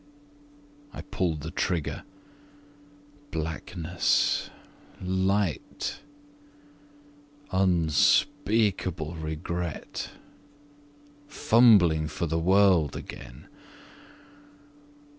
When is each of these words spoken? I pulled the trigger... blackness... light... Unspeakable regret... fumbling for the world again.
I 0.93 1.03
pulled 1.03 1.41
the 1.41 1.51
trigger... 1.51 2.01
blackness... 3.29 4.49
light... 4.99 5.99
Unspeakable 7.51 9.13
regret... 9.13 10.09
fumbling 11.27 12.07
for 12.07 12.25
the 12.25 12.39
world 12.39 12.95
again. 12.95 13.47